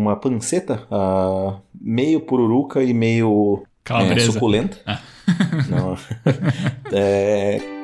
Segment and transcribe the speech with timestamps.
[0.00, 4.78] uma panceta uh, meio pururuca e meio é, suculenta.
[4.86, 5.00] Ah.
[5.68, 5.96] Não.
[6.92, 7.79] é,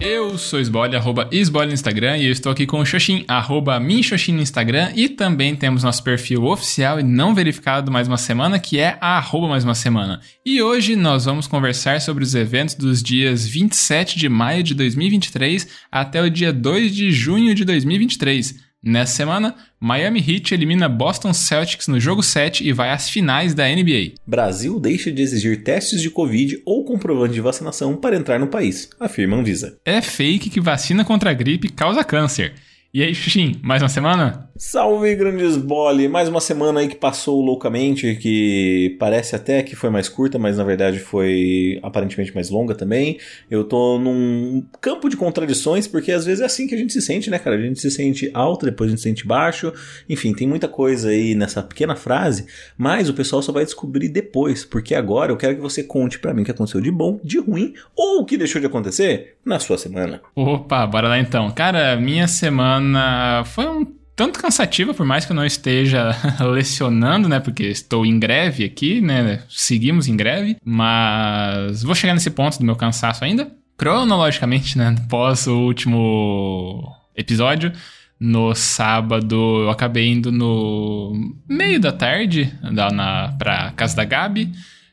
[0.00, 3.78] Eu sou Esbole, arroba Esbole no Instagram, e eu estou aqui com o Xoxin, arroba
[3.78, 8.58] Minxoxin no Instagram, e também temos nosso perfil oficial e não verificado mais uma semana,
[8.58, 10.22] que é arroba mais uma semana.
[10.44, 15.68] E hoje nós vamos conversar sobre os eventos dos dias 27 de maio de 2023
[15.92, 18.69] até o dia 2 de junho de 2023.
[18.82, 23.68] Nessa semana, Miami Heat elimina Boston Celtics no jogo 7 e vai às finais da
[23.68, 24.14] NBA.
[24.26, 28.88] Brasil deixa de exigir testes de Covid ou comprovante de vacinação para entrar no país,
[28.98, 29.78] afirma Anvisa.
[29.84, 32.54] É fake que vacina contra a gripe causa câncer.
[32.92, 34.49] E aí, Xuxim, mais uma semana?
[34.62, 36.06] Salve, grandes bole!
[36.06, 40.58] Mais uma semana aí que passou loucamente, que parece até que foi mais curta, mas
[40.58, 43.18] na verdade foi aparentemente mais longa também.
[43.50, 47.00] Eu tô num campo de contradições, porque às vezes é assim que a gente se
[47.00, 47.56] sente, né, cara?
[47.56, 49.72] A gente se sente alto, depois a gente se sente baixo.
[50.06, 52.44] Enfim, tem muita coisa aí nessa pequena frase,
[52.76, 56.34] mas o pessoal só vai descobrir depois, porque agora eu quero que você conte para
[56.34, 59.58] mim o que aconteceu de bom, de ruim ou o que deixou de acontecer na
[59.58, 60.20] sua semana.
[60.36, 61.50] Opa, bora lá então.
[61.50, 66.14] Cara, minha semana foi um tanto cansativa, por mais que eu não esteja
[66.52, 67.40] lecionando, né?
[67.40, 69.42] Porque estou em greve aqui, né?
[69.48, 73.50] Seguimos em greve, mas vou chegar nesse ponto do meu cansaço ainda.
[73.78, 74.94] Cronologicamente, né?
[75.08, 77.72] Pós o último episódio,
[78.20, 84.52] no sábado eu acabei indo no meio da tarde na, pra casa da Gabi.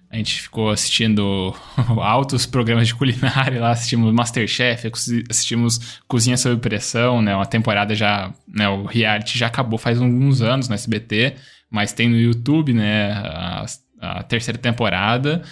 [0.09, 1.53] A gente ficou assistindo
[2.01, 4.89] altos programas de culinária lá, assistimos Masterchef,
[5.29, 7.35] assistimos Cozinha Sob Pressão, né?
[7.35, 8.69] Uma temporada já, né?
[8.69, 11.35] O reality já acabou faz alguns anos no SBT,
[11.69, 13.11] mas tem no YouTube, né?
[13.11, 13.65] A,
[13.99, 15.43] a terceira temporada.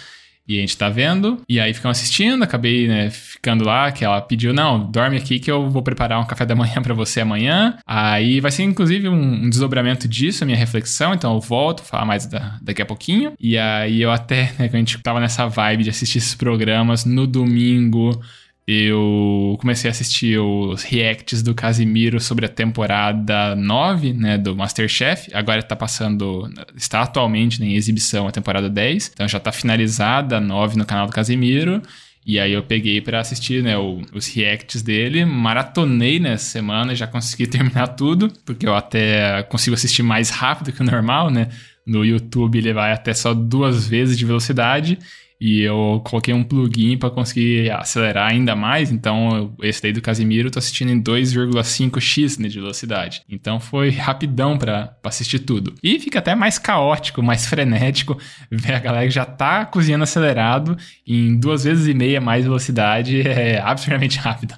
[0.48, 1.40] E a gente tá vendo.
[1.48, 5.50] E aí ficam assistindo, acabei, né, ficando lá, que ela pediu, não, dorme aqui que
[5.50, 7.76] eu vou preparar um café da manhã para você amanhã.
[7.86, 12.04] Aí vai ser, inclusive, um, um, desdobramento disso, a minha reflexão, então eu volto, falar
[12.04, 13.32] mais da, daqui a pouquinho.
[13.40, 17.04] E aí eu até, né, que a gente tava nessa vibe de assistir esses programas
[17.04, 18.20] no domingo
[18.66, 25.30] eu comecei a assistir os reacts do Casimiro sobre a temporada 9, né, do Masterchef.
[25.32, 29.12] Agora está passando, está atualmente em exibição a temporada 10.
[29.14, 31.80] Então já está finalizada a 9 no canal do Casimiro.
[32.26, 37.06] E aí eu peguei para assistir, né, o, os reacts dele, maratonei nessa semana, já
[37.06, 41.50] consegui terminar tudo, porque eu até consigo assistir mais rápido que o normal, né?
[41.86, 44.98] No YouTube ele vai até só duas vezes de velocidade
[45.40, 48.90] e eu coloquei um plugin para conseguir acelerar ainda mais.
[48.90, 53.22] Então, esse daí do Casimiro eu tô assistindo em 2,5x né, de velocidade.
[53.28, 55.74] Então, foi rapidão para assistir tudo.
[55.82, 58.18] E fica até mais caótico, mais frenético
[58.50, 60.76] ver a galera que já tá cozinhando acelerado
[61.06, 63.22] em duas vezes e meia mais velocidade.
[63.36, 64.54] É absurdamente rápido.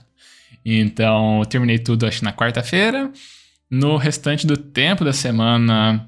[0.65, 3.11] Então, eu terminei tudo acho na quarta-feira.
[3.71, 6.08] No restante do tempo da semana,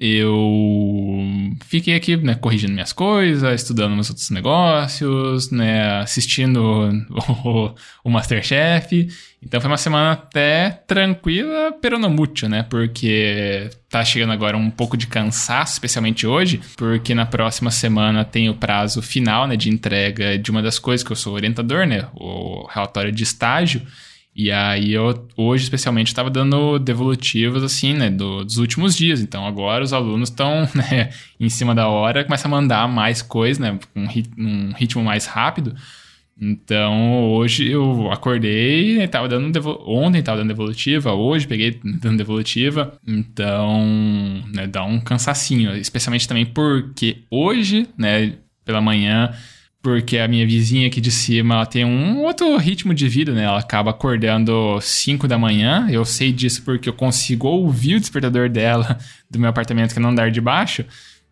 [0.00, 6.60] eu fiquei aqui, né, corrigindo minhas coisas, estudando meus outros negócios, né, assistindo
[7.44, 9.08] o, o Masterchef.
[9.42, 12.64] Então foi uma semana até tranquila, pero não muito, né?
[12.64, 18.48] Porque tá chegando agora um pouco de cansaço, especialmente hoje, porque na próxima semana tem
[18.48, 22.06] o prazo final, né, de entrega de uma das coisas que eu sou orientador, né,
[22.14, 23.82] o relatório de estágio.
[24.38, 29.20] E aí eu hoje especialmente estava dando devolutivas assim, né, do, dos últimos dias.
[29.20, 31.10] Então agora os alunos estão né,
[31.40, 34.04] em cima da hora, começa a mandar mais coisas, né, com
[34.38, 35.74] um ritmo mais rápido.
[36.40, 39.82] Então hoje eu acordei, estava dando devo...
[39.84, 42.96] ontem estava dando devolutiva, hoje peguei dando devolutiva.
[43.04, 43.84] Então,
[44.54, 48.34] né, dá um cansacinho, especialmente também porque hoje, né,
[48.64, 49.34] pela manhã
[49.82, 53.44] porque a minha vizinha aqui de cima ela tem um outro ritmo de vida, né?
[53.44, 55.86] Ela acaba acordando 5 da manhã.
[55.90, 58.98] Eu sei disso porque eu consigo ouvir o despertador dela
[59.30, 60.84] do meu apartamento que é não andar de baixo.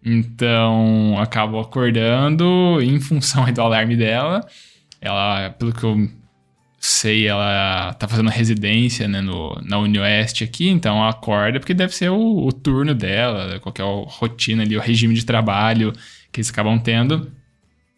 [0.05, 4.47] Então, acabo acordando em função do alarme dela.
[5.01, 6.09] Ela, pelo que eu
[6.79, 11.95] sei, ela tá fazendo residência né, no, na Unioeste aqui, então ela acorda porque deve
[11.95, 15.93] ser o, o turno dela, qualquer rotina ali, o regime de trabalho
[16.31, 17.31] que eles acabam tendo.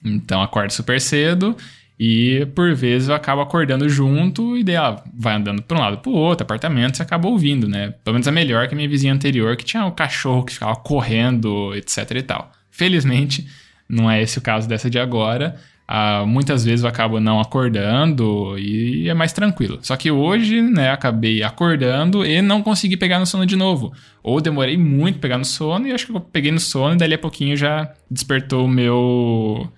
[0.04, 1.56] Então acorda super cedo
[1.98, 5.98] e por vezes eu acabo acordando junto e daí ela vai andando para um lado
[5.98, 7.92] para o outro, apartamento, você acaba ouvindo, né?
[8.04, 10.52] Pelo menos é melhor que a minha vizinha anterior, que tinha o um cachorro que
[10.52, 12.52] ficava correndo, etc e tal.
[12.70, 13.48] Felizmente,
[13.88, 15.56] não é esse o caso dessa de agora.
[15.90, 19.78] Uh, muitas vezes eu acabo não acordando e é mais tranquilo.
[19.82, 23.92] Só que hoje, né, acabei acordando e não consegui pegar no sono de novo.
[24.22, 27.14] Ou demorei muito pegar no sono e acho que eu peguei no sono e dali
[27.14, 29.72] a pouquinho já despertou o meu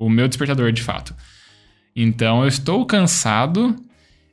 [0.00, 1.14] o meu despertador de fato.
[1.94, 3.76] Então eu estou cansado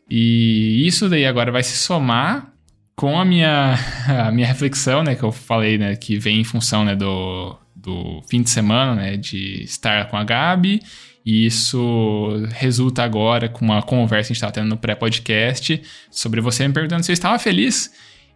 [0.09, 2.53] e isso daí agora vai se somar
[2.95, 3.75] com a minha,
[4.27, 8.23] a minha reflexão, né, que eu falei, né, que vem em função, né, do, do
[8.29, 10.81] fim de semana, né, de estar com a Gabi,
[11.25, 16.39] e isso resulta agora com uma conversa que a gente estava tendo no pré-podcast sobre
[16.39, 17.91] você me perguntando se eu estava feliz.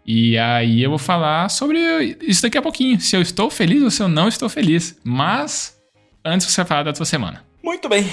[0.06, 1.80] E aí eu vou falar sobre
[2.22, 5.00] isso daqui a pouquinho, se eu estou feliz ou se eu não estou feliz.
[5.06, 5.81] Mas
[6.24, 7.44] antes você falar da sua semana.
[7.64, 8.06] Muito bem.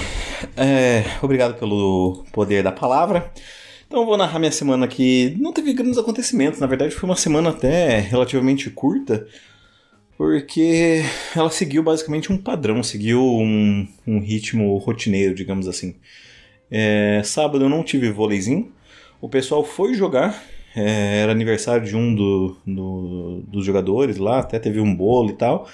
[0.55, 3.31] É, obrigado pelo poder da palavra.
[3.87, 6.59] Então eu vou narrar minha semana que não teve grandes acontecimentos.
[6.59, 9.27] Na verdade, foi uma semana até relativamente curta,
[10.15, 11.01] porque
[11.35, 15.95] ela seguiu basicamente um padrão, seguiu um, um ritmo rotineiro, digamos assim.
[16.69, 18.71] É, sábado eu não tive vôleizinho.
[19.19, 20.39] O pessoal foi jogar.
[20.75, 25.33] É, era aniversário de um do, do, dos jogadores lá, até teve um bolo e
[25.33, 25.67] tal.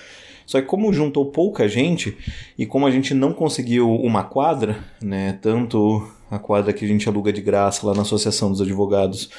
[0.46, 2.18] Só que como juntou pouca gente
[2.58, 7.08] e como a gente não conseguiu uma quadra, né, tanto a quadra que a gente
[7.08, 9.30] aluga de graça lá na Associação dos Advogados,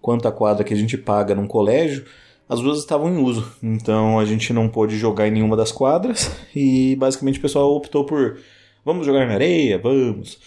[0.00, 2.04] quanto a quadra que a gente paga num colégio,
[2.48, 3.50] as duas estavam em uso.
[3.62, 8.04] Então a gente não pôde jogar em nenhuma das quadras e basicamente o pessoal optou
[8.04, 8.38] por
[8.84, 10.38] vamos jogar na areia, vamos.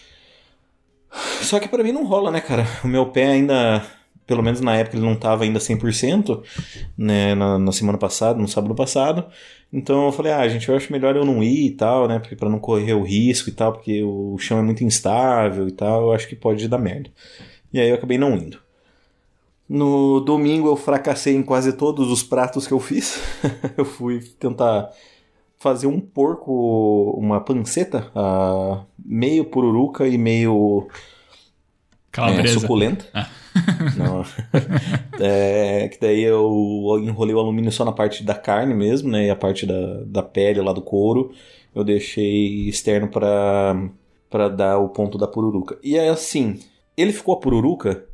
[1.42, 2.66] Só que para mim não rola, né, cara?
[2.84, 3.84] O meu pé ainda
[4.30, 6.44] pelo menos na época ele não estava ainda 100%,
[6.96, 9.26] né, na, na, semana passada, no sábado passado.
[9.72, 12.50] Então eu falei, ah, gente, eu acho melhor eu não ir e tal, né, para
[12.50, 16.12] não correr o risco e tal, porque o chão é muito instável e tal, eu
[16.12, 17.12] acho que pode dar merda.
[17.72, 18.60] E aí eu acabei não indo.
[19.68, 23.22] No domingo eu fracassei em quase todos os pratos que eu fiz.
[23.78, 24.90] eu fui tentar
[25.60, 30.88] fazer um porco, uma panceta, uh, meio pururuca e meio
[32.18, 33.06] é, suculenta.
[33.14, 33.30] Ah.
[33.98, 34.26] Não.
[35.20, 39.28] é, que daí eu enrolei o alumínio só na parte da carne mesmo, né?
[39.28, 41.32] E a parte da, da pele lá do couro
[41.76, 43.90] eu deixei externo para
[44.30, 45.80] para dar o ponto da pururuca.
[45.82, 46.60] E é assim,
[46.96, 48.08] ele ficou a pururuca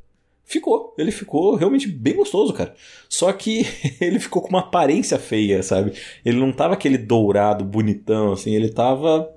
[0.47, 2.75] Ficou, ele ficou realmente bem gostoso, cara.
[3.09, 3.65] Só que
[3.99, 5.93] ele ficou com uma aparência feia, sabe?
[6.23, 9.27] Ele não tava aquele dourado bonitão, assim, ele tava.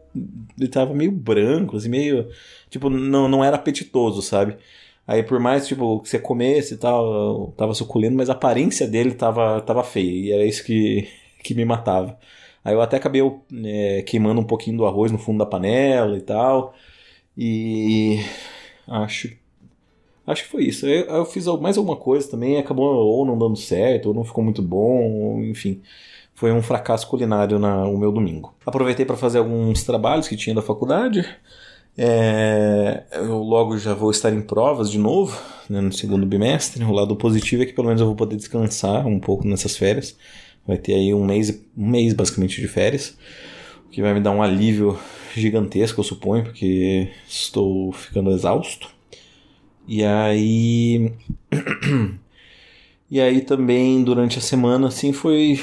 [0.58, 2.28] Ele tava meio branco, assim, meio.
[2.68, 4.56] Tipo, não, não era apetitoso, sabe?
[5.08, 9.14] Aí por mais, tipo, que você comesse e tal, tava suculento, mas a aparência dele
[9.14, 10.26] tava, tava feia.
[10.26, 11.08] E era isso que,
[11.42, 12.18] que me matava.
[12.64, 13.22] Aí eu até acabei
[13.64, 16.74] é, queimando um pouquinho do arroz no fundo da panela e tal.
[17.36, 18.20] E
[18.86, 19.34] acho
[20.26, 20.86] acho que foi isso.
[20.86, 24.44] Eu, eu fiz mais alguma coisa também, acabou ou não dando certo, ou não ficou
[24.44, 25.82] muito bom, ou, enfim.
[26.34, 28.54] Foi um fracasso culinário na, o meu domingo.
[28.66, 31.26] Aproveitei para fazer alguns trabalhos que tinha da faculdade.
[32.00, 35.36] É, eu logo já vou estar em provas de novo,
[35.68, 36.84] né, no segundo bimestre.
[36.84, 40.16] O lado positivo é que pelo menos eu vou poder descansar um pouco nessas férias.
[40.64, 43.18] Vai ter aí um mês, um mês basicamente de férias,
[43.84, 44.96] o que vai me dar um alívio
[45.34, 48.88] gigantesco, eu suponho, porque estou ficando exausto.
[49.88, 51.12] E aí.
[53.10, 55.60] e aí também durante a semana, assim, foi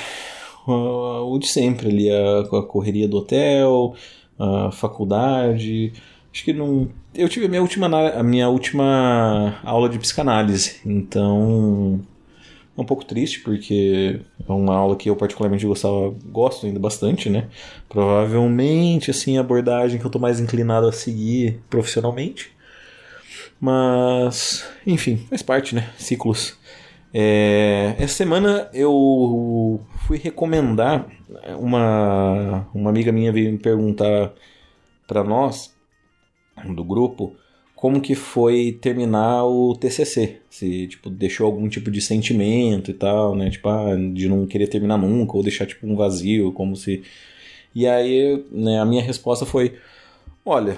[0.68, 3.96] o de sempre ali, a, a correria do hotel,
[4.38, 5.94] a faculdade
[6.36, 6.90] Acho que não.
[7.14, 12.02] Eu tive a minha última, a minha última aula de psicanálise, então
[12.78, 17.30] é um pouco triste porque é uma aula que eu particularmente gostava, gosto ainda bastante,
[17.30, 17.48] né?
[17.88, 22.52] Provavelmente assim a abordagem que eu tô mais inclinado a seguir profissionalmente.
[23.58, 25.90] Mas, enfim, faz parte, né?
[25.98, 26.58] Ciclos.
[27.14, 31.08] É, essa semana eu fui recomendar
[31.58, 34.34] uma uma amiga minha veio me perguntar
[35.08, 35.75] para nós
[36.74, 37.36] do grupo
[37.76, 43.36] como que foi terminar o TCC, se tipo deixou algum tipo de sentimento e tal,
[43.36, 47.04] né, tipo ah, de não querer terminar nunca ou deixar tipo um vazio, como se
[47.76, 49.76] e aí né, a minha resposta foi,
[50.46, 50.78] olha,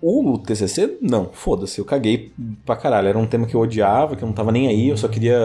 [0.00, 2.32] o TCC não, foda-se, eu caguei
[2.64, 4.96] pra caralho, era um tema que eu odiava, que eu não tava nem aí, eu
[4.96, 5.38] só queria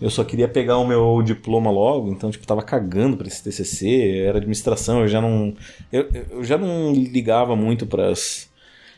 [0.00, 4.24] eu só queria pegar o meu diploma logo, então, tipo, tava cagando para esse TCC,
[4.26, 5.54] era administração, eu já não.
[5.90, 8.50] Eu, eu já não ligava muito para as.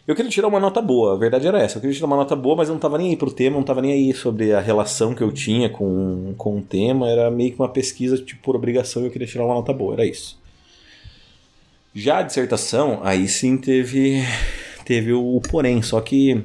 [0.07, 1.77] Eu queria tirar uma nota boa, a verdade era essa.
[1.77, 3.63] Eu queria tirar uma nota boa, mas eu não tava nem aí pro tema, não
[3.63, 7.09] tava nem aí sobre a relação que eu tinha com, com o tema.
[7.09, 10.07] Era meio que uma pesquisa, tipo, por obrigação, eu queria tirar uma nota boa, era
[10.07, 10.41] isso.
[11.95, 14.25] Já a dissertação, aí sim teve,
[14.85, 16.43] teve o porém, só que.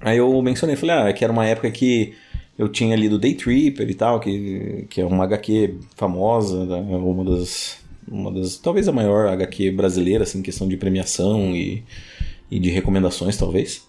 [0.00, 2.14] Aí eu mencionei, falei, ah, que era uma época que
[2.58, 6.96] eu tinha lido Day Tripper e tal, que, que é uma HQ famosa, né?
[6.96, 8.56] uma das, uma das.
[8.56, 11.82] talvez a maior HQ brasileira, assim, em questão de premiação e,
[12.50, 13.86] e de recomendações, talvez.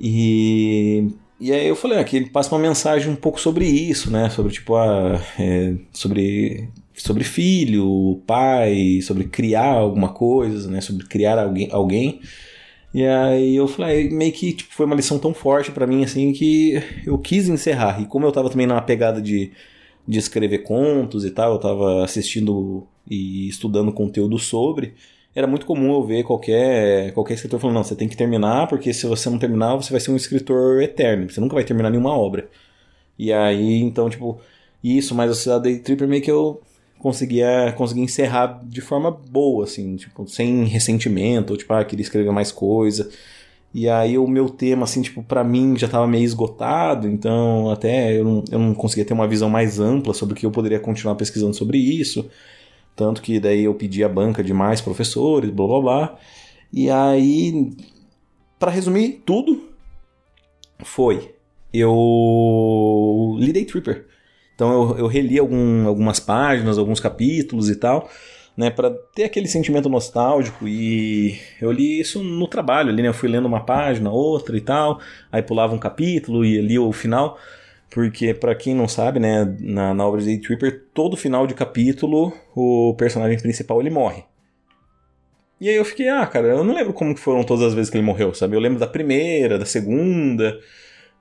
[0.00, 1.08] E,
[1.40, 4.30] e aí eu falei, aqui ah, passa uma mensagem um pouco sobre isso, né?
[4.30, 10.80] Sobre tipo, a, é, sobre sobre filho, pai, sobre criar alguma coisa, né?
[10.80, 11.68] Sobre criar alguém.
[11.72, 12.20] alguém.
[12.92, 16.32] E aí eu falei, meio que tipo, foi uma lição tão forte para mim, assim,
[16.32, 16.74] que
[17.06, 18.00] eu quis encerrar.
[18.02, 19.52] E como eu tava também numa pegada de,
[20.06, 24.94] de escrever contos e tal, eu tava assistindo e estudando conteúdo sobre,
[25.34, 28.92] era muito comum eu ver qualquer, qualquer escritor falando, não, você tem que terminar, porque
[28.92, 32.12] se você não terminar, você vai ser um escritor eterno, você nunca vai terminar nenhuma
[32.16, 32.48] obra.
[33.18, 34.40] E aí, então, tipo,
[34.82, 36.60] isso, mas a Sociedade Day Tripper meio que eu
[37.00, 42.30] conseguia, conseguia encerrar de forma boa, assim, tipo, sem ressentimento, ou tipo, ah, queria escrever
[42.32, 43.10] mais coisa.
[43.72, 48.18] E aí o meu tema, assim, tipo, para mim já tava meio esgotado, então até
[48.18, 50.80] eu não, eu não conseguia ter uma visão mais ampla sobre o que eu poderia
[50.80, 52.28] continuar pesquisando sobre isso.
[52.96, 56.18] Tanto que daí eu pedi a banca de mais professores, blá blá blá.
[56.72, 57.72] E aí,
[58.58, 59.68] para resumir tudo,
[60.84, 61.34] foi
[61.72, 64.06] eu lidei Tripper.
[64.60, 68.10] Então eu, eu reli algum, algumas páginas, alguns capítulos e tal,
[68.54, 73.14] né, para ter aquele sentimento nostálgico e eu li isso no trabalho ali, né, eu
[73.14, 75.00] fui lendo uma página, outra e tal,
[75.32, 77.38] aí pulava um capítulo e li o final,
[77.88, 82.30] porque para quem não sabe, né, na, na obra de Tripper, todo final de capítulo
[82.54, 84.24] o personagem principal ele morre.
[85.58, 87.88] E aí eu fiquei, ah, cara, eu não lembro como que foram todas as vezes
[87.88, 88.56] que ele morreu, sabe?
[88.56, 90.60] Eu lembro da primeira, da segunda,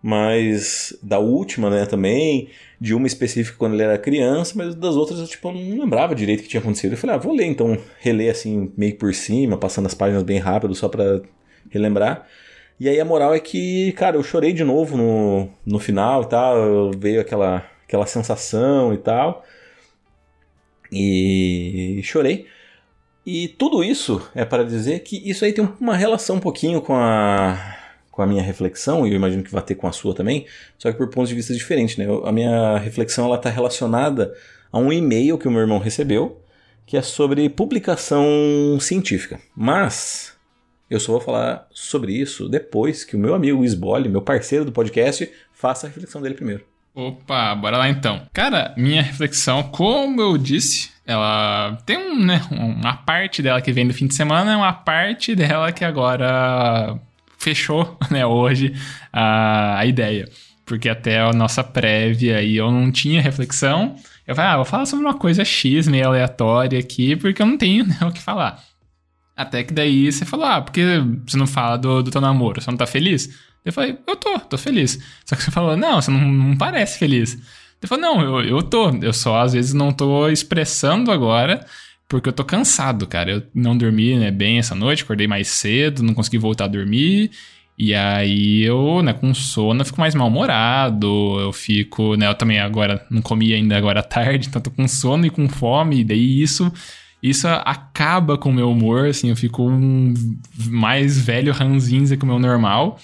[0.01, 5.19] mas da última, né, também, de uma específica quando ele era criança, mas das outras
[5.19, 6.93] eu tipo não lembrava direito o que tinha acontecido.
[6.93, 10.39] Eu falei, ah, vou ler então, reler assim meio por cima, passando as páginas bem
[10.39, 11.21] rápido só para
[11.69, 12.27] relembrar.
[12.79, 16.27] E aí a moral é que, cara, eu chorei de novo no, no final e
[16.27, 19.43] tal, veio aquela aquela sensação e tal.
[20.91, 22.47] E chorei.
[23.25, 26.95] E tudo isso é para dizer que isso aí tem uma relação um pouquinho com
[26.95, 27.77] a
[28.19, 30.45] com a minha reflexão, e eu imagino que vai ter com a sua também,
[30.77, 31.95] só que por pontos de vista diferentes.
[31.95, 32.05] Né?
[32.25, 34.35] a minha reflexão está relacionada
[34.69, 36.41] a um e-mail que o meu irmão recebeu,
[36.85, 38.27] que é sobre publicação
[38.81, 39.39] científica.
[39.55, 40.35] Mas
[40.89, 44.71] eu só vou falar sobre isso depois que o meu amigo Isbole, meu parceiro do
[44.73, 46.65] podcast, faça a reflexão dele primeiro.
[46.93, 48.27] Opa, bora lá então.
[48.33, 53.87] Cara, minha reflexão, como eu disse, ela tem um, né, uma parte dela que vem
[53.87, 56.99] do fim de semana, uma parte dela que agora
[57.39, 58.73] fechou, né, hoje
[59.11, 60.29] a, a ideia.
[60.65, 63.95] Porque até a nossa prévia e eu não tinha reflexão.
[64.27, 67.57] Eu falei, ah, vou falar sobre uma coisa X meio aleatória aqui, porque eu não
[67.57, 68.63] tenho né, o que falar.
[69.35, 70.83] Até que daí você falou, ah, porque
[71.25, 73.29] você não fala do, do teu namoro, você não tá feliz?
[73.63, 74.99] Eu falei, eu tô, tô feliz.
[75.25, 77.37] Só que você falou, não, você não, não parece feliz.
[77.81, 81.65] Eu falei, não, eu, eu tô, eu só às vezes não tô expressando agora,
[82.09, 83.31] porque eu tô cansado, cara.
[83.31, 87.31] Eu não dormi né, bem essa noite, acordei mais cedo, não consegui voltar a dormir.
[87.77, 91.07] E aí eu, né, com sono, eu fico mais mal-humorado,
[91.39, 94.85] eu fico, né, eu também agora não comi ainda agora à tarde, então tô com
[94.85, 96.69] sono e com fome, e daí isso
[97.21, 100.13] isso acaba com o meu humor, assim, eu fico um
[100.67, 102.97] mais velho ranzinza que o meu normal.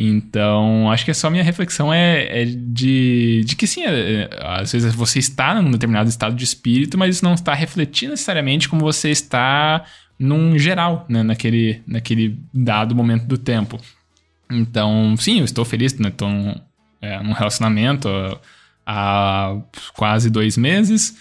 [0.00, 4.70] Então, acho que é só minha reflexão é, é de, de que sim, é, às
[4.70, 8.80] vezes você está num determinado estado de espírito, mas isso não está refletindo necessariamente como
[8.80, 9.84] você está
[10.16, 13.80] num geral, né, naquele, naquele dado momento do tempo.
[14.48, 16.54] Então, sim, eu estou feliz, né, estou num,
[17.02, 18.08] é, num relacionamento
[18.86, 19.56] há
[19.94, 21.16] quase dois meses.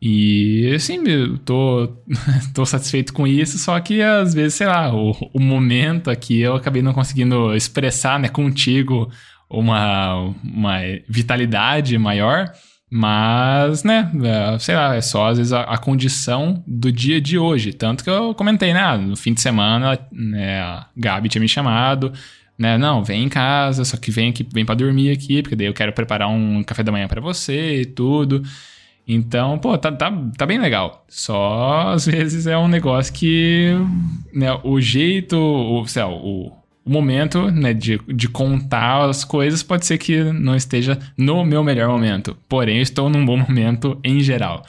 [0.00, 1.88] E assim, eu tô,
[2.54, 6.54] tô satisfeito com isso, só que às vezes, sei lá, o, o momento aqui eu
[6.54, 9.10] acabei não conseguindo expressar né, contigo
[9.48, 12.52] uma, uma vitalidade maior,
[12.90, 17.38] mas, né, é, sei lá, é só às vezes a, a, condição do dia de
[17.38, 17.72] hoje.
[17.72, 22.12] Tanto que eu comentei, né, no fim de semana, né, a Gabi tinha me chamado,
[22.58, 25.66] né, não, vem em casa, só que vem aqui, vem para dormir aqui, porque daí
[25.66, 28.42] eu quero preparar um café da manhã para você e tudo.
[29.06, 31.04] Então, pô, tá, tá, tá bem legal.
[31.08, 33.72] Só às vezes é um negócio que
[34.32, 36.52] né, o jeito, o, sei lá, o,
[36.84, 41.62] o momento né, de, de contar as coisas pode ser que não esteja no meu
[41.62, 42.36] melhor momento.
[42.48, 44.64] Porém, eu estou num bom momento em geral.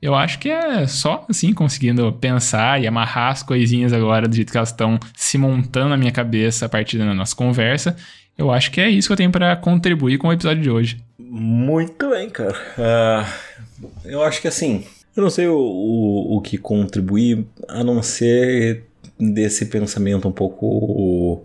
[0.00, 4.52] Eu acho que é só assim, conseguindo pensar e amarrar as coisinhas agora do jeito
[4.52, 7.96] que elas estão se montando na minha cabeça a partir da nossa conversa.
[8.36, 10.98] Eu acho que é isso que eu tenho para contribuir com o episódio de hoje.
[11.18, 12.56] Muito bem, cara.
[12.76, 13.56] Uh
[14.04, 14.84] eu acho que assim,
[15.16, 18.84] eu não sei o, o, o que contribuir a não ser
[19.18, 21.44] desse pensamento um pouco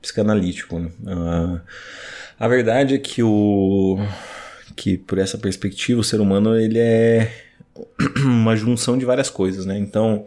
[0.00, 0.78] psicanalítico.
[0.78, 0.90] Né?
[1.02, 1.60] Uh,
[2.38, 3.98] a verdade é que o
[4.76, 7.30] que por essa perspectiva o ser humano ele é
[8.24, 9.78] uma junção de várias coisas, né?
[9.78, 10.24] Então,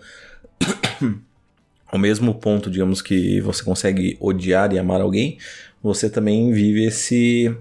[1.88, 5.38] ao mesmo ponto, digamos que você consegue odiar e amar alguém,
[5.84, 7.54] você também vive esse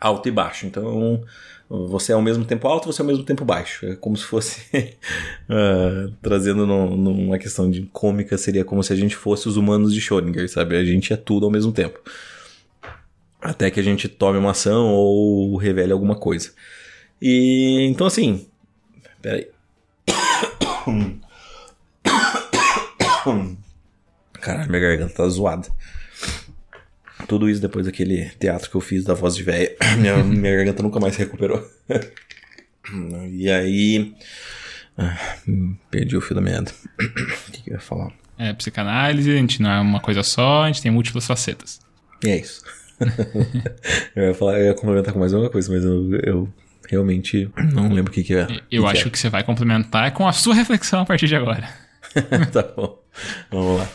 [0.00, 0.66] alto e baixo.
[0.66, 1.24] Então,
[1.68, 3.84] você é ao mesmo tempo alto, você é ao mesmo tempo baixo.
[3.86, 4.62] É como se fosse.
[5.50, 9.92] uh, trazendo no, numa questão de cômica, seria como se a gente fosse os humanos
[9.92, 10.76] de Schrödinger, sabe?
[10.76, 12.00] A gente é tudo ao mesmo tempo.
[13.40, 16.52] Até que a gente tome uma ação ou revele alguma coisa.
[17.20, 18.46] E então assim.
[19.20, 19.48] Peraí.
[24.40, 25.68] Caralho, minha garganta tá zoada.
[27.28, 29.76] Tudo isso depois daquele teatro que eu fiz da voz de velha.
[29.98, 31.62] Minha, minha garganta nunca mais se recuperou.
[33.30, 34.14] e aí.
[34.96, 35.16] Ah,
[35.90, 36.72] perdi o fio da meada.
[36.98, 38.10] O que, que eu ia falar?
[38.38, 41.80] É, psicanálise, a gente não é uma coisa só, a gente tem múltiplas facetas.
[42.24, 42.62] E é isso.
[44.16, 46.48] eu ia falar, eu ia complementar com mais uma coisa, mas eu, eu
[46.88, 48.46] realmente não lembro o que, que é.
[48.70, 51.36] Eu que acho que, que você vai complementar com a sua reflexão a partir de
[51.36, 51.68] agora.
[52.52, 52.98] tá bom.
[53.50, 53.88] Vamos lá.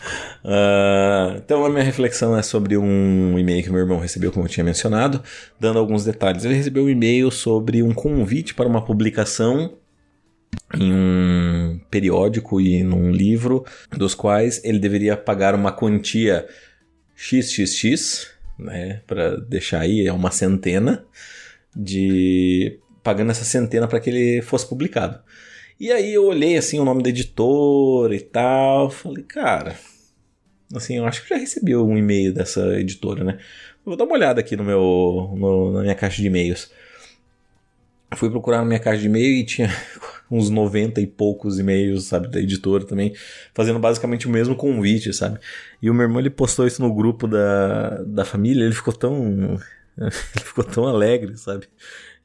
[0.43, 4.49] Uh, então, a minha reflexão é sobre um e-mail que meu irmão recebeu, como eu
[4.49, 5.23] tinha mencionado,
[5.59, 6.43] dando alguns detalhes.
[6.43, 9.77] Ele recebeu um e-mail sobre um convite para uma publicação
[10.73, 16.47] em um periódico e num livro, dos quais ele deveria pagar uma quantia
[17.15, 18.27] XXX,
[18.59, 21.05] né, para deixar aí, é uma centena,
[21.75, 25.19] de pagando essa centena para que ele fosse publicado.
[25.79, 29.75] E aí eu olhei assim o nome da editora e tal, falei, cara,
[30.73, 33.39] assim, eu acho que já recebi um e-mail dessa editora, né?
[33.85, 36.71] Vou dar uma olhada aqui no meu no, na minha caixa de e-mails.
[38.15, 39.69] Fui procurar na minha caixa de e-mail e tinha
[40.29, 43.13] uns 90 e poucos e-mails, sabe, da editora também,
[43.53, 45.39] fazendo basicamente o mesmo convite, sabe?
[45.81, 49.59] E o meu irmão ele postou isso no grupo da, da família, ele ficou tão
[50.01, 50.11] ele
[50.45, 51.67] ficou tão alegre, sabe?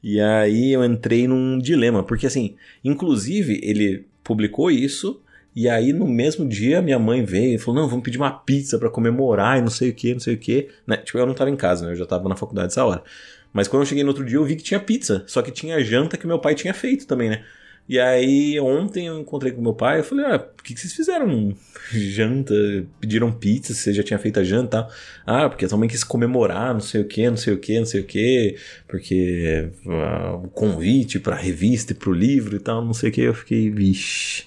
[0.01, 5.21] E aí eu entrei num dilema, porque assim, inclusive ele publicou isso
[5.55, 8.77] e aí no mesmo dia minha mãe veio e falou: "Não, vamos pedir uma pizza
[8.79, 10.69] para comemorar e não sei o que, não sei o que".
[10.87, 10.97] Né?
[10.97, 11.91] Tipo, eu não tava em casa, né?
[11.91, 13.03] Eu já tava na faculdade essa hora.
[13.51, 15.83] Mas quando eu cheguei no outro dia eu vi que tinha pizza, só que tinha
[15.83, 17.43] janta que meu pai tinha feito também, né?
[17.89, 20.93] E aí, ontem eu encontrei com meu pai, eu falei, ah, por que, que vocês
[20.93, 21.55] fizeram
[21.91, 22.53] janta?
[23.01, 24.87] Pediram pizza, você já tinha feito a janta.
[25.25, 27.87] Ah, porque a mãe quis comemorar, não sei o que, não sei o que, não
[27.87, 32.93] sei o que, porque uh, o convite pra revista e pro livro e tal, não
[32.93, 34.43] sei o que, eu fiquei, vixe.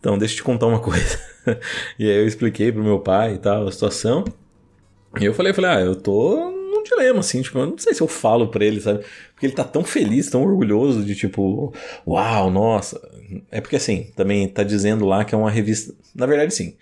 [0.00, 1.18] Então, deixa eu te contar uma coisa.
[1.98, 4.24] e aí eu expliquei pro meu pai e tal a situação.
[5.20, 6.57] E eu falei, falei, ah, eu tô
[6.88, 9.04] dilema, assim, tipo, eu não sei se eu falo pra ele, sabe?
[9.32, 11.72] Porque ele tá tão feliz, tão orgulhoso de tipo,
[12.06, 13.00] uau, nossa.
[13.50, 15.94] É porque assim, também tá dizendo lá que é uma revista.
[16.14, 16.76] Na verdade, sim.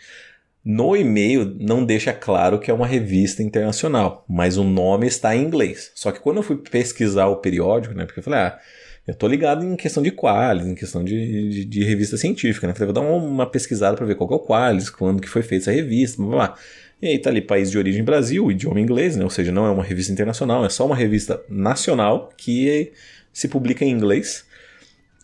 [0.64, 5.44] No e-mail não deixa claro que é uma revista internacional, mas o nome está em
[5.44, 5.92] inglês.
[5.94, 8.04] Só que quando eu fui pesquisar o periódico, né?
[8.04, 8.58] Porque eu falei, ah,
[9.06, 12.74] eu tô ligado em questão de qualis, em questão de, de, de revista científica, né?
[12.74, 15.70] Falei, vou dar uma pesquisada para ver qual é o qualis, quando que foi feita
[15.70, 16.58] essa revista, blá blá.
[17.00, 19.24] E aí tá ali país de origem Brasil, idioma inglês, né?
[19.24, 22.92] Ou seja, não é uma revista internacional, é só uma revista nacional que
[23.32, 24.46] se publica em inglês.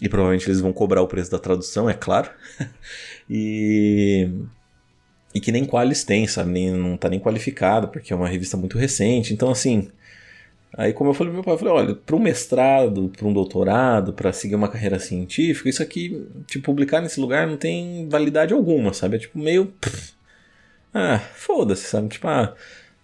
[0.00, 2.30] E provavelmente eles vão cobrar o preço da tradução, é claro.
[3.30, 4.28] e
[5.35, 6.50] e que nem qualis tem, sabe?
[6.50, 9.32] Nem, não tá nem qualificado, porque é uma revista muito recente.
[9.32, 9.88] Então, assim.
[10.74, 13.32] Aí, como eu falei pro meu pai, eu falei: olha, para um mestrado, para um
[13.32, 18.54] doutorado, para seguir uma carreira científica, isso aqui, tipo, publicar nesse lugar não tem validade
[18.54, 19.16] alguma, sabe?
[19.16, 19.66] É tipo meio.
[19.66, 20.14] Pff,
[20.92, 22.09] ah, foda-se, sabe?
[22.09, 22.55] Tipo, ah,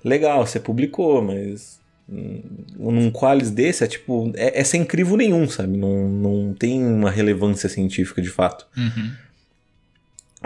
[0.05, 2.43] legal, você publicou, mas hum,
[2.77, 5.77] num qualis desse é tipo, é, é sem crivo nenhum, sabe?
[5.77, 8.67] Não, não tem uma relevância científica de fato.
[8.77, 9.13] Uhum.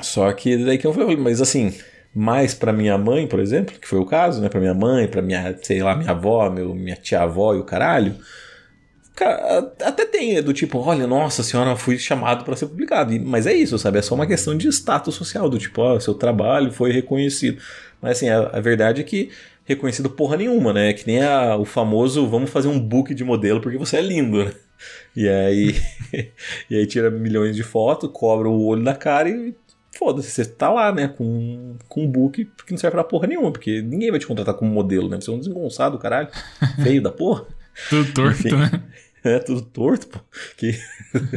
[0.00, 1.74] Só que daí que eu falei, mas assim,
[2.14, 4.48] mais para minha mãe, por exemplo, que foi o caso, né?
[4.48, 8.14] Para minha mãe, para minha, sei lá, minha avó, meu, minha tia-avó e o caralho.
[9.84, 13.12] Até tem, é do tipo, olha, nossa senhora, fui chamado para ser publicado.
[13.20, 13.98] Mas é isso, sabe?
[13.98, 17.60] É só uma questão de status social, do tipo, ó, seu trabalho foi reconhecido.
[18.00, 19.30] Mas assim, a, a verdade é que
[19.64, 20.90] reconhecido porra nenhuma, né?
[20.90, 24.02] É que nem a, o famoso vamos fazer um book de modelo porque você é
[24.02, 24.52] lindo, né?
[25.14, 25.76] E aí,
[26.68, 29.54] e aí tira milhões de fotos, cobra o olho da cara e
[29.96, 33.52] foda-se, você tá lá, né, com, com um book que não serve pra porra nenhuma,
[33.52, 35.20] porque ninguém vai te contratar como modelo, né?
[35.20, 36.28] Você é um desengonçado, caralho,
[36.82, 37.46] feio da porra.
[37.88, 38.82] Tudo torto, Enfim, né?
[39.24, 40.18] É, tudo torto, pô.
[40.56, 40.76] Que,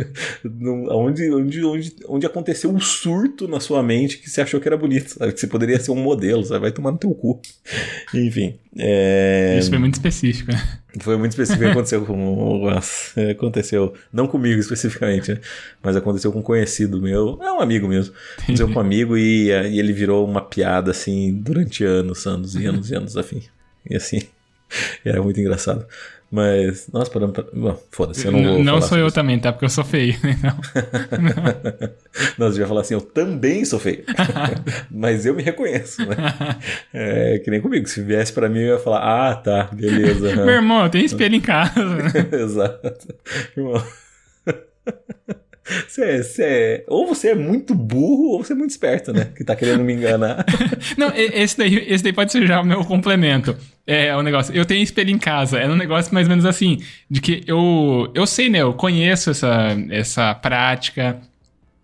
[0.90, 4.76] onde, onde, onde, onde aconteceu um surto na sua mente que você achou que era
[4.76, 5.32] bonito, sabe?
[5.32, 6.62] Que você poderia ser um modelo, sabe?
[6.62, 7.40] Vai tomar no teu cu.
[8.12, 8.58] Enfim.
[8.76, 9.58] É...
[9.60, 10.80] Isso foi muito específico, né?
[11.00, 11.70] Foi muito específico.
[11.70, 12.68] aconteceu com.
[13.32, 13.94] Aconteceu.
[14.12, 15.40] Não comigo especificamente, né?
[15.84, 17.38] Mas aconteceu com um conhecido meu.
[17.42, 18.16] É um amigo mesmo.
[18.38, 22.66] Aconteceu com um amigo e, e ele virou uma piada, assim, durante anos, anos e
[22.66, 23.44] anos e anos, afim.
[23.88, 24.22] E assim.
[25.06, 25.86] Era muito engraçado.
[26.32, 27.46] Mas, nossa, parando pra...
[27.92, 29.16] Foda-se, eu não vou Não sou eu isso.
[29.16, 29.54] também, tá?
[29.54, 30.16] Porque eu sou feio.
[30.24, 30.58] Então...
[32.38, 34.04] não, você vai falar assim, eu também sou feio.
[34.90, 36.16] Mas eu me reconheço, né?
[36.94, 37.88] É que nem comigo.
[37.88, 40.36] Se viesse pra mim, eu ia falar, ah, tá, beleza.
[40.44, 41.76] Meu irmão, eu tenho espelho em casa.
[42.32, 43.16] Exato.
[43.56, 43.84] Irmão...
[45.88, 49.26] Você é, você é, ou você é muito burro ou você é muito esperto, né?
[49.36, 50.46] Que tá querendo me enganar.
[50.96, 53.58] Não, esse daí, esse daí pode ser já o meu complemento.
[53.88, 54.54] É, o é negócio.
[54.54, 55.58] Eu tenho espelho em casa.
[55.58, 56.78] É um negócio mais ou menos assim.
[57.10, 58.60] De que eu, eu sei, né?
[58.60, 61.20] Eu conheço essa, essa prática.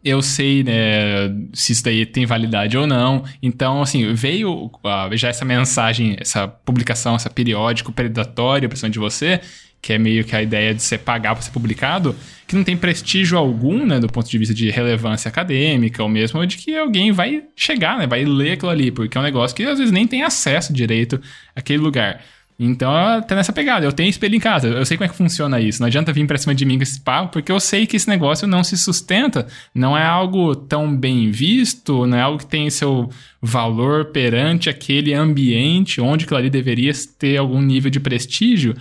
[0.04, 3.24] Eu sei, né, se isso daí tem validade ou não.
[3.42, 4.72] Então, assim, veio uh,
[5.14, 9.40] já essa mensagem, essa publicação, essa periódico predatório pra cima de você
[9.82, 12.16] que é meio que a ideia de você pagar para ser publicado,
[12.48, 16.46] que não tem prestígio algum, né, do ponto de vista de relevância acadêmica, ou mesmo
[16.46, 19.64] de que alguém vai chegar, né, vai ler aquilo ali, porque é um negócio que
[19.64, 21.20] às vezes nem tem acesso direito
[21.56, 22.22] àquele lugar.
[22.64, 22.92] Então,
[23.28, 23.84] tá nessa pegada.
[23.84, 25.82] Eu tenho espelho em casa, eu sei como é que funciona isso.
[25.82, 28.08] Não adianta vir pra cima de mim com esse papo, porque eu sei que esse
[28.08, 32.70] negócio não se sustenta, não é algo tão bem visto, não é algo que tem
[32.70, 33.10] seu
[33.42, 38.76] valor perante aquele ambiente onde aquilo ali deveria ter algum nível de prestígio.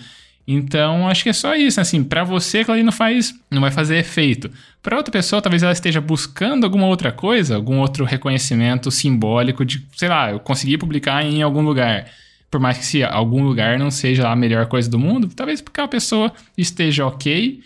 [0.53, 3.71] Então, acho que é só isso, assim, para você aquilo ali não faz, não vai
[3.71, 4.51] fazer efeito.
[4.83, 9.87] Para outra pessoa, talvez ela esteja buscando alguma outra coisa, algum outro reconhecimento simbólico de,
[9.95, 12.07] sei lá, eu consegui publicar em algum lugar.
[12.51, 15.81] Por mais que se algum lugar não seja a melhor coisa do mundo, talvez porque
[15.81, 17.61] a pessoa esteja ok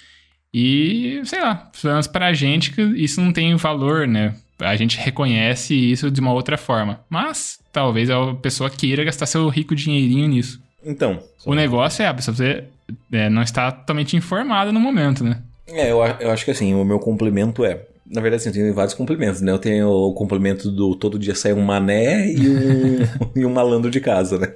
[0.52, 4.34] e, sei lá, pelo menos pra gente que isso não tem valor, né?
[4.60, 7.00] A gente reconhece isso de uma outra forma.
[7.08, 10.62] Mas talvez a pessoa queira gastar seu rico dinheirinho nisso.
[10.84, 11.18] Então.
[11.46, 12.64] O negócio é a pessoa você
[13.12, 15.42] é, não está totalmente informada no momento, né?
[15.66, 17.86] É, eu, eu acho que assim, o meu complemento é.
[18.06, 19.50] Na verdade, assim, eu tenho vários complementos, né?
[19.50, 22.98] Eu tenho o complemento do todo dia sai um mané e um,
[23.40, 24.52] e um malandro de casa, né?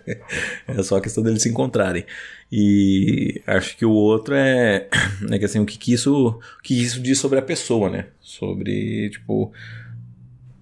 [0.66, 2.04] É só a questão deles se encontrarem.
[2.52, 4.86] E acho que o outro é,
[5.30, 8.06] é que assim, o que, que isso, o que isso diz sobre a pessoa, né?
[8.20, 9.50] Sobre, tipo,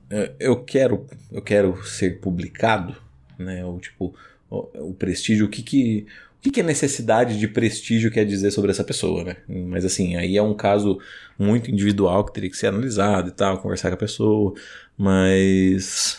[0.09, 2.97] é, eu quero, eu quero ser publicado,
[3.37, 3.65] né?
[3.65, 4.15] Ou tipo,
[4.49, 6.07] o, o prestígio, o que que
[6.47, 9.37] que, que a necessidade de prestígio quer dizer sobre essa pessoa, né?
[9.49, 10.99] Mas assim, aí é um caso
[11.39, 14.55] muito individual que teria que ser analisado e tal, conversar com a pessoa,
[14.97, 16.19] mas.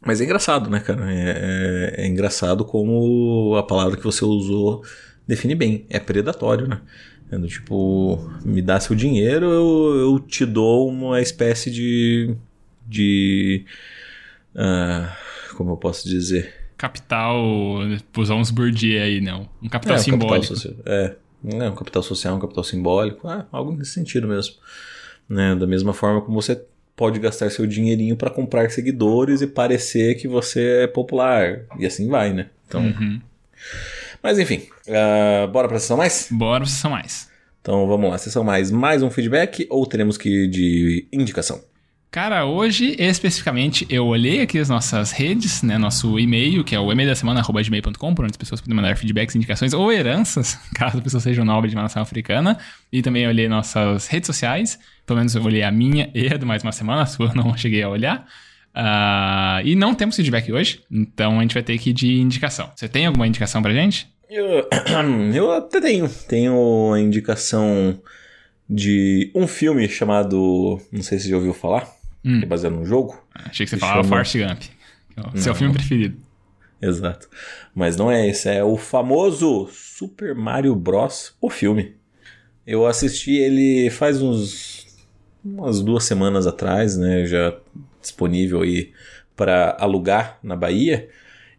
[0.00, 1.12] Mas é engraçado, né, cara?
[1.12, 4.84] É, é, é engraçado como a palavra que você usou
[5.26, 5.84] define bem.
[5.90, 6.80] É predatório, né?
[7.30, 12.34] É do tipo, me dá seu dinheiro, eu, eu te dou uma espécie de.
[12.86, 13.64] de.
[14.54, 16.57] Uh, como eu posso dizer?
[16.78, 17.36] Capital,
[18.16, 19.48] usar uns Bourdieu aí, não.
[19.60, 20.54] Um capital é, simbólico.
[20.54, 24.54] Um capital é, é, um capital social, um capital simbólico, é, algo nesse sentido mesmo.
[25.28, 25.54] Né?
[25.56, 26.64] Da mesma forma como você
[26.96, 31.64] pode gastar seu dinheirinho para comprar seguidores e parecer que você é popular.
[31.78, 32.48] E assim vai, né?
[32.66, 32.80] Então.
[32.80, 33.20] Uhum.
[34.22, 36.28] Mas enfim, uh, bora pra sessão mais?
[36.30, 37.28] Bora pra sessão mais.
[37.60, 41.60] Então vamos lá, sessão mais, mais um feedback ou teremos que ir de indicação?
[42.10, 45.76] Cara, hoje especificamente eu olhei aqui as nossas redes, né?
[45.76, 48.96] Nosso e-mail, que é o e-mail da semana, gmail.com, por onde as pessoas podem mandar
[48.96, 52.58] feedbacks, indicações ou heranças, caso a pessoa seja um nobre de uma nação africana.
[52.90, 56.46] E também olhei nossas redes sociais, pelo menos eu olhei a minha e a do
[56.46, 58.26] Mais Uma Semana, a sua eu não cheguei a olhar.
[58.74, 62.70] Uh, e não temos feedback hoje, então a gente vai ter que ir de indicação.
[62.74, 64.08] Você tem alguma indicação pra gente?
[64.30, 64.66] Eu,
[65.34, 66.08] eu até tenho.
[66.26, 68.00] Tenho a indicação
[68.68, 70.80] de um filme chamado.
[70.90, 72.38] Não sei se você já ouviu falar hum.
[72.38, 73.22] que é baseado num jogo.
[73.34, 74.08] Achei que você falava chama...
[74.08, 74.62] Forrest Gump.
[75.36, 76.16] Seu filme preferido.
[76.80, 77.28] Exato.
[77.74, 81.34] Mas não é esse, é o famoso Super Mario Bros.
[81.40, 81.96] O filme.
[82.66, 84.86] Eu assisti ele faz uns
[85.44, 87.26] umas duas semanas atrás, né?
[87.26, 87.56] Já
[88.00, 88.92] disponível aí
[89.34, 91.08] para alugar na Bahia.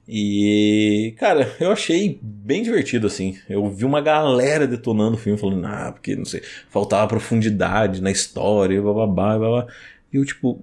[0.07, 3.37] E, cara, eu achei bem divertido, assim.
[3.47, 8.09] Eu vi uma galera detonando o filme, falando, ah, porque, não sei, faltava profundidade na
[8.09, 9.67] história, blá blá blá blá.
[10.11, 10.59] E eu, tipo,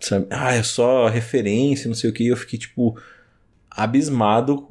[0.00, 2.24] sabe, ah, é só referência, não sei o que.
[2.24, 2.98] E eu fiquei, tipo,
[3.70, 4.66] abismado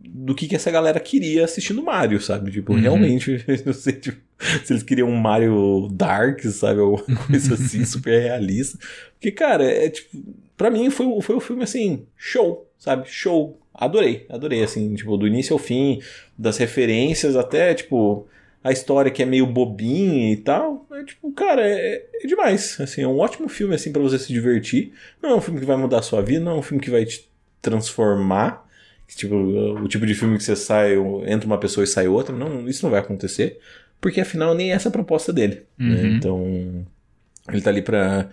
[0.00, 2.50] do que, que essa galera queria assistindo Mario, sabe?
[2.50, 2.80] Tipo, uhum.
[2.80, 4.20] realmente, não sei, tipo,
[4.64, 6.80] se eles queriam um Mario Dark, sabe?
[6.80, 8.78] Alguma coisa assim, super realista.
[9.14, 10.22] Porque, cara, é tipo,
[10.56, 13.08] pra mim foi, foi um filme assim, show, sabe?
[13.08, 13.58] Show.
[13.72, 16.00] Adorei, adorei, assim, tipo, do início ao fim,
[16.38, 18.28] das referências até, tipo,
[18.64, 22.80] a história que é meio bobinha e tal, é tipo, cara, é, é demais.
[22.80, 24.94] Assim, é um ótimo filme assim para você se divertir.
[25.22, 26.90] Não é um filme que vai mudar a sua vida, não é um filme que
[26.90, 27.28] vai te
[27.60, 28.64] transformar.
[29.06, 30.94] Tipo, o tipo de filme que você sai,
[31.26, 33.60] entra uma pessoa e sai outra, não, isso não vai acontecer,
[34.00, 35.64] porque afinal nem essa é a proposta dele.
[35.78, 35.86] Né?
[35.86, 36.02] Uhum.
[36.02, 36.08] Né?
[36.16, 36.86] Então,
[37.50, 38.30] ele tá ali pra,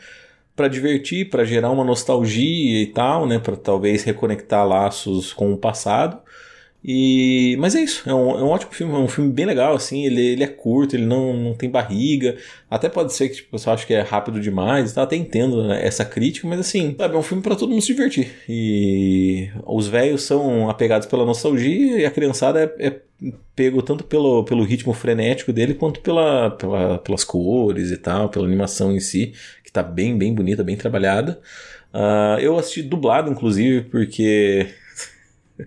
[0.56, 5.58] pra divertir, para gerar uma nostalgia e tal, né, para talvez reconectar laços com o
[5.58, 6.20] passado.
[6.84, 9.76] E, mas é isso, é um, é um ótimo filme, é um filme bem legal,
[9.76, 13.52] assim, ele, ele é curto, ele não, não tem barriga, até pode ser que tipo,
[13.52, 15.04] pessoal ache que é rápido demais, tá?
[15.04, 17.94] até entendo né, essa crítica, mas assim, sabe, é um filme para todo mundo se
[17.94, 18.32] divertir.
[18.50, 23.00] E os velhos são apegados pela nostalgia e a criançada é, é
[23.56, 28.48] pego tanto pelo, pelo ritmo frenético dele quanto pela, pela, pelas cores e tal, pela
[28.48, 31.39] animação em si, que tá bem, bem bonita, bem trabalhada.
[31.94, 34.67] Uh, eu assisti dublado, inclusive, porque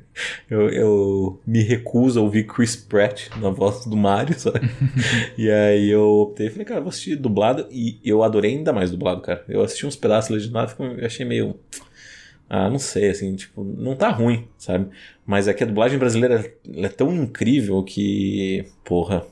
[0.51, 4.61] eu, eu, me recuso a ouvir Chris Pratt na voz do Mario, sabe?
[5.39, 9.21] e aí eu optei, falei, cara, vou assistir dublado e eu adorei ainda mais dublado,
[9.21, 9.45] cara.
[9.49, 11.59] Eu assisti uns pedaços legendados e achei meio.
[12.49, 14.89] Ah, não sei, assim, tipo, não tá ruim, sabe?
[15.27, 18.67] Mas é que a dublagem brasileira é tão incrível que.
[18.85, 19.25] Porra,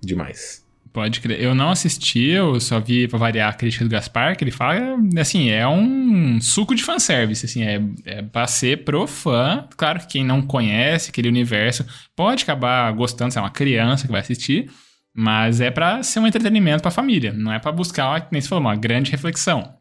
[0.00, 0.64] demais.
[0.92, 1.40] Pode crer.
[1.40, 4.96] Eu não assisti, eu só vi pra variar a crítica do Gaspar, que ele fala,
[5.20, 9.68] assim, é um suco de fanservice, assim, é, é pra ser pro fã.
[9.76, 14.12] Claro que quem não conhece aquele universo pode acabar gostando, se é uma criança que
[14.12, 14.68] vai assistir,
[15.14, 18.62] mas é para ser um entretenimento pra família, não é para buscar, nem se falou,
[18.62, 19.74] uma grande reflexão.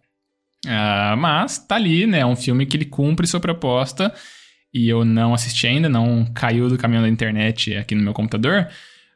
[0.65, 4.13] Uh, mas tá ali, né, é um filme que ele cumpre sua proposta,
[4.71, 8.67] e eu não assisti ainda, não caiu do caminhão da internet aqui no meu computador,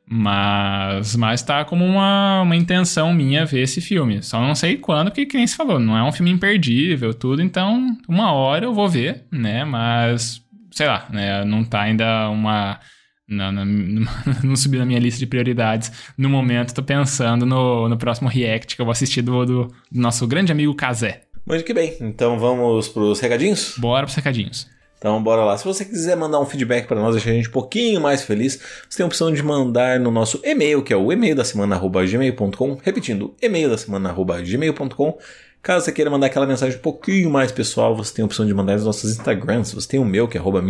[0.05, 4.21] mas, mas tá como uma, uma intenção minha ver esse filme.
[4.21, 7.41] Só não sei quando, porque que nem se falou, não é um filme imperdível, tudo,
[7.41, 9.63] então uma hora eu vou ver, né?
[9.63, 11.43] Mas, sei lá, né?
[11.45, 12.79] Não tá ainda uma.
[13.27, 13.65] Não, não,
[14.43, 15.91] não subiu na minha lista de prioridades.
[16.17, 20.01] No momento, tô pensando no, no próximo react que eu vou assistir do, do, do
[20.01, 21.21] nosso grande amigo Kazé.
[21.45, 23.75] Muito que bem, então vamos pros recadinhos?
[23.77, 24.72] Bora pros recadinhos.
[25.03, 25.57] Então bora lá.
[25.57, 28.57] Se você quiser mandar um feedback para nós, deixar a gente um pouquinho mais feliz,
[28.89, 31.77] você tem a opção de mandar no nosso e-mail, que é o e-mail da semana
[31.77, 32.77] gmail.com.
[32.81, 35.17] Repetindo, e-mail da semana gmail.com.
[35.61, 38.53] Caso você queira mandar aquela mensagem um pouquinho mais pessoal, você tem a opção de
[38.53, 39.73] mandar nos nossos Instagrams.
[39.73, 40.63] Você tem o meu, que é arroba.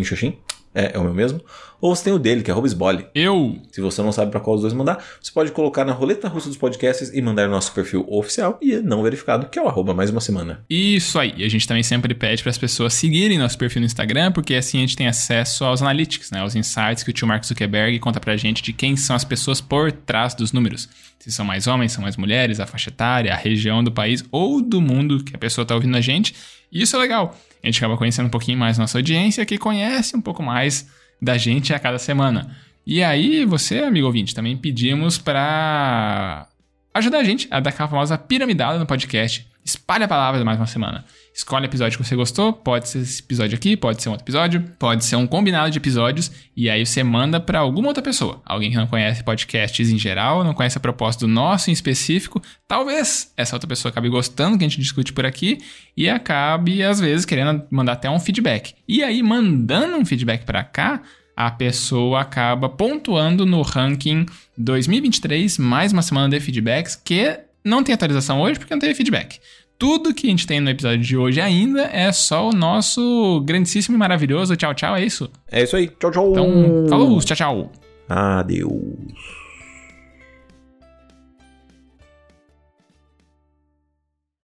[0.73, 1.41] É, é o meu mesmo.
[1.79, 3.07] Ou você tem o dele, que é Robisbole.
[3.13, 3.59] Eu!
[3.71, 6.47] Se você não sabe para qual dos dois mandar, você pode colocar na roleta russa
[6.47, 9.93] dos podcasts e mandar no nosso perfil oficial e não verificado, que é o arroba
[9.93, 10.63] mais uma semana.
[10.69, 11.33] Isso aí.
[11.35, 14.55] E a gente também sempre pede para as pessoas seguirem nosso perfil no Instagram, porque
[14.55, 16.39] assim a gente tem acesso aos analytics, né?
[16.39, 19.59] Aos insights que o tio Mark Zuckerberg conta pra gente de quem são as pessoas
[19.59, 20.87] por trás dos números.
[21.19, 24.61] Se são mais homens, são mais mulheres, a faixa etária, a região do país ou
[24.61, 26.33] do mundo que a pessoa tá ouvindo a gente.
[26.71, 27.37] E isso é legal.
[27.63, 30.89] A gente acaba conhecendo um pouquinho mais nossa audiência, que conhece um pouco mais
[31.21, 32.55] da gente a cada semana.
[32.85, 36.47] E aí, você, amigo ouvinte, também pedimos para
[36.93, 39.47] ajudar a gente a dar aquela famosa piramidada no podcast.
[39.63, 41.05] Espalhe a palavra mais uma semana.
[41.33, 44.23] Escolhe o episódio que você gostou, pode ser esse episódio aqui, pode ser um outro
[44.23, 48.39] episódio, pode ser um combinado de episódios, e aí você manda para alguma outra pessoa.
[48.45, 52.39] Alguém que não conhece podcasts em geral, não conhece a proposta do nosso em específico,
[52.67, 55.57] talvez essa outra pessoa acabe gostando do que a gente discute por aqui
[55.97, 58.75] e acabe, às vezes, querendo mandar até um feedback.
[58.87, 61.01] E aí, mandando um feedback para cá,
[61.35, 67.95] a pessoa acaba pontuando no ranking 2023, mais uma semana de feedbacks, que não tem
[67.95, 69.39] atualização hoje porque não teve feedback.
[69.77, 73.97] Tudo que a gente tem no episódio de hoje ainda é só o nosso grandíssimo
[73.97, 75.29] e maravilhoso tchau, tchau, é isso?
[75.51, 75.87] É isso aí.
[75.87, 76.31] Tchau, tchau.
[76.31, 77.71] Então, falou, tchau, tchau.
[78.07, 79.42] Adeus.